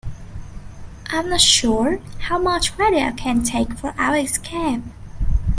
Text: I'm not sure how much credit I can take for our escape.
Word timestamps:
I'm 1.11 1.29
not 1.29 1.41
sure 1.41 1.99
how 2.21 2.39
much 2.39 2.75
credit 2.75 3.03
I 3.03 3.11
can 3.11 3.43
take 3.43 3.77
for 3.77 3.93
our 3.99 4.17
escape. 4.17 4.81